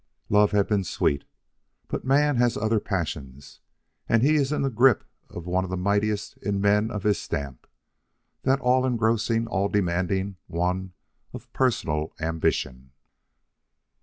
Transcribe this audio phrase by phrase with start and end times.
[0.29, 1.25] Love had been sweet;
[1.87, 3.59] but man has other passions,
[4.09, 7.67] and he is in the grip of the one mightiest in men of his stamp
[8.41, 10.93] the all engrossing, all demanding one
[11.33, 12.93] of personal ambition.